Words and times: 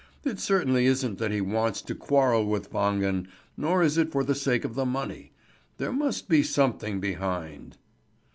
"It 0.25 0.39
certainly 0.39 0.87
isn't 0.87 1.19
that 1.19 1.29
he 1.29 1.41
wants 1.41 1.79
to 1.83 1.93
quarrel 1.93 2.47
with 2.47 2.71
Wangen, 2.73 3.27
nor 3.55 3.83
is 3.83 3.99
it 3.99 4.11
for 4.11 4.23
the 4.23 4.33
sake 4.33 4.65
of 4.65 4.73
the 4.73 4.83
money. 4.83 5.31
There 5.77 5.93
must 5.93 6.27
be 6.27 6.41
something 6.41 6.99
behind." 6.99 7.77